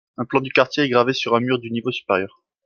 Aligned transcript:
Un 0.17 0.25
plan 0.25 0.41
du 0.41 0.49
quartier 0.49 0.83
est 0.85 0.89
gravé 0.89 1.13
sur 1.13 1.35
un 1.35 1.41
mur 1.41 1.59
du 1.59 1.69
niveau 1.69 1.91
supérieur. 1.91 2.41